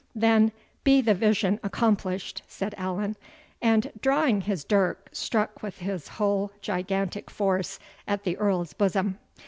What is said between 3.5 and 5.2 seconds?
and, drawing his dirk,